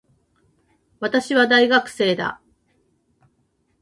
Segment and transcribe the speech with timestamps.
[0.99, 2.41] 私は、大学生だ。